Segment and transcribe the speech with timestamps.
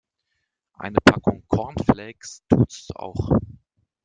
[0.73, 3.29] Eine Packung Cornflakes tut's auch.